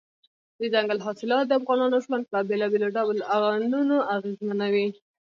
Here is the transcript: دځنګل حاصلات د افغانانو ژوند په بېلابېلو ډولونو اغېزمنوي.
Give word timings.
دځنګل 0.59 0.99
حاصلات 1.07 1.45
د 1.47 1.51
افغانانو 1.59 1.97
ژوند 2.05 2.23
په 2.31 2.37
بېلابېلو 2.49 2.93
ډولونو 2.95 3.97
اغېزمنوي. 4.15 4.87